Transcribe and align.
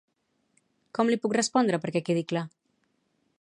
Com 0.99 1.11
li 1.11 1.17
puc 1.25 1.35
respondre 1.39 1.81
perquè 1.85 2.03
quedi 2.09 2.25
clar? 2.33 2.45